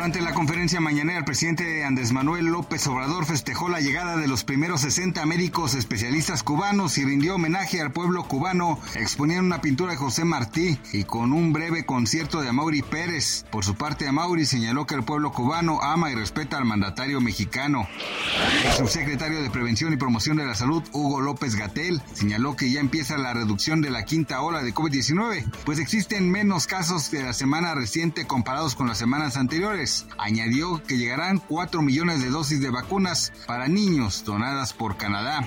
Durante 0.00 0.22
la 0.22 0.32
conferencia 0.32 0.80
mañanera, 0.80 1.18
el 1.18 1.26
presidente 1.26 1.84
Andrés 1.84 2.10
Manuel 2.10 2.46
López 2.46 2.86
Obrador 2.86 3.26
festejó 3.26 3.68
la 3.68 3.80
llegada 3.80 4.16
de 4.16 4.28
los 4.28 4.44
primeros 4.44 4.80
60 4.80 5.26
médicos 5.26 5.74
especialistas 5.74 6.42
cubanos 6.42 6.96
y 6.96 7.04
rindió 7.04 7.34
homenaje 7.34 7.82
al 7.82 7.92
pueblo 7.92 8.24
cubano, 8.24 8.80
exponiendo 8.94 9.44
una 9.44 9.60
pintura 9.60 9.90
de 9.90 9.98
José 9.98 10.24
Martí 10.24 10.78
y 10.94 11.04
con 11.04 11.34
un 11.34 11.52
breve 11.52 11.84
concierto 11.84 12.40
de 12.40 12.48
Amaury 12.48 12.80
Pérez. 12.80 13.44
Por 13.50 13.62
su 13.62 13.74
parte, 13.74 14.08
Amaury 14.08 14.46
señaló 14.46 14.86
que 14.86 14.94
el 14.94 15.02
pueblo 15.02 15.32
cubano 15.32 15.82
ama 15.82 16.10
y 16.10 16.14
respeta 16.14 16.56
al 16.56 16.64
mandatario 16.64 17.20
mexicano. 17.20 17.86
El 18.64 18.72
subsecretario 18.72 19.42
de 19.42 19.50
Prevención 19.50 19.92
y 19.92 19.98
Promoción 19.98 20.38
de 20.38 20.46
la 20.46 20.54
Salud, 20.54 20.82
Hugo 20.92 21.20
López 21.20 21.56
Gatel, 21.56 22.00
señaló 22.14 22.56
que 22.56 22.70
ya 22.70 22.80
empieza 22.80 23.18
la 23.18 23.34
reducción 23.34 23.82
de 23.82 23.90
la 23.90 24.06
quinta 24.06 24.40
ola 24.40 24.62
de 24.62 24.72
COVID-19, 24.72 25.44
pues 25.66 25.78
existen 25.78 26.30
menos 26.30 26.66
casos 26.66 27.10
de 27.10 27.22
la 27.22 27.34
semana 27.34 27.74
reciente 27.74 28.26
comparados 28.26 28.74
con 28.74 28.88
las 28.88 28.96
semanas 28.96 29.36
anteriores. 29.36 29.89
Añadió 30.18 30.82
que 30.82 30.98
llegarán 30.98 31.38
4 31.38 31.82
millones 31.82 32.20
de 32.20 32.30
dosis 32.30 32.60
de 32.60 32.70
vacunas 32.70 33.32
para 33.46 33.68
niños 33.68 34.24
donadas 34.24 34.72
por 34.72 34.96
Canadá. 34.96 35.46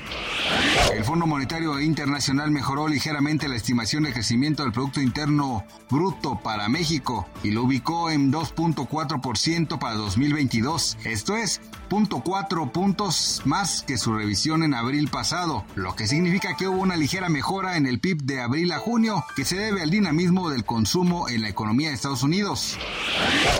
El 0.93 1.03
Fondo 1.03 1.25
Monetario 1.25 1.79
Internacional 1.79 2.51
mejoró 2.51 2.87
ligeramente 2.87 3.47
la 3.47 3.55
estimación 3.55 4.03
de 4.03 4.13
crecimiento 4.13 4.63
del 4.63 4.71
Producto 4.71 5.01
Interno 5.01 5.63
Bruto 5.89 6.39
para 6.43 6.69
México 6.69 7.27
y 7.43 7.51
lo 7.51 7.63
ubicó 7.63 8.09
en 8.09 8.31
2.4% 8.31 9.79
para 9.79 9.95
2022. 9.95 10.97
Esto 11.03 11.35
es 11.35 11.61
0.4 11.93 12.71
puntos 12.71 13.43
más 13.45 13.83
que 13.83 13.99
su 13.99 14.15
revisión 14.15 14.63
en 14.63 14.73
abril 14.73 15.09
pasado, 15.09 15.63
lo 15.75 15.95
que 15.95 16.07
significa 16.07 16.57
que 16.57 16.67
hubo 16.67 16.81
una 16.81 16.97
ligera 16.97 17.29
mejora 17.29 17.77
en 17.77 17.85
el 17.85 17.99
PIB 17.99 18.23
de 18.23 18.41
abril 18.41 18.71
a 18.71 18.79
junio 18.79 19.23
que 19.35 19.45
se 19.45 19.57
debe 19.57 19.83
al 19.83 19.91
dinamismo 19.91 20.49
del 20.49 20.65
consumo 20.65 21.29
en 21.29 21.43
la 21.43 21.49
economía 21.49 21.89
de 21.89 21.93
Estados 21.93 22.23
Unidos. 22.23 22.79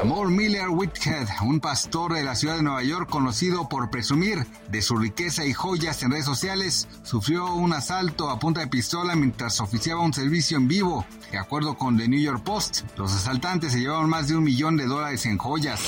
Amor 0.01 0.31
Miller 0.31 0.69
Whithead, 0.69 1.27
un 1.43 1.59
pastor 1.59 2.13
de 2.13 2.23
la 2.23 2.33
ciudad 2.33 2.55
de 2.55 2.63
Nueva 2.63 2.81
York 2.81 3.07
conocido 3.07 3.69
por 3.69 3.91
presumir 3.91 4.47
de 4.67 4.81
su 4.81 4.97
riqueza 4.97 5.45
y 5.45 5.53
joyas 5.53 6.01
en 6.01 6.09
redes 6.09 6.25
sociales, 6.25 6.87
sufrió 7.03 7.53
un 7.53 7.73
asalto 7.73 8.31
a 8.31 8.39
punta 8.39 8.61
de 8.61 8.67
pistola 8.67 9.15
mientras 9.15 9.61
oficiaba 9.61 10.01
un 10.01 10.13
servicio 10.13 10.57
en 10.57 10.67
vivo. 10.67 11.05
De 11.31 11.37
acuerdo 11.37 11.77
con 11.77 11.97
The 11.97 12.07
New 12.07 12.19
York 12.19 12.43
Post, 12.43 12.81
los 12.97 13.13
asaltantes 13.13 13.73
se 13.73 13.79
llevaron 13.79 14.09
más 14.09 14.27
de 14.27 14.35
un 14.35 14.43
millón 14.43 14.77
de 14.77 14.85
dólares 14.85 15.25
en 15.25 15.37
joyas. 15.37 15.79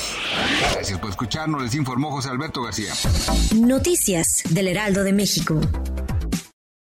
Gracias 0.74 0.98
por 0.98 1.10
escucharnos, 1.10 1.62
les 1.62 1.74
informó 1.74 2.10
José 2.10 2.35
Alberto 2.36 2.62
García. 2.62 2.92
Noticias 3.54 4.42
del 4.50 4.68
Heraldo 4.68 5.04
de 5.04 5.14
México. 5.14 5.58